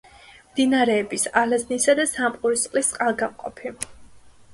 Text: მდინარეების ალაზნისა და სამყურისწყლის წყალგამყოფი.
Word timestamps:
მდინარეების 0.51 1.25
ალაზნისა 1.41 1.95
და 1.99 2.05
სამყურისწყლის 2.13 2.89
წყალგამყოფი. 2.95 3.75